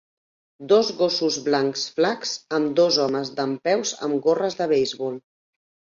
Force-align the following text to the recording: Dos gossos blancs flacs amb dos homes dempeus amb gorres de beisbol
Dos 0.71 0.87
gossos 1.01 1.37
blancs 1.51 1.83
flacs 1.99 2.33
amb 2.61 2.73
dos 2.83 2.99
homes 3.07 3.35
dempeus 3.43 3.97
amb 4.09 4.23
gorres 4.29 4.63
de 4.65 4.73
beisbol 4.77 5.27